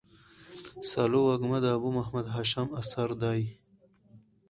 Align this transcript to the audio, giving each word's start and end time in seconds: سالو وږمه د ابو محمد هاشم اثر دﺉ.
سالو 0.89 1.19
وږمه 1.29 1.57
د 1.63 1.65
ابو 1.77 1.89
محمد 1.97 2.25
هاشم 2.35 2.67
اثر 2.81 3.09
دﺉ. 3.21 3.45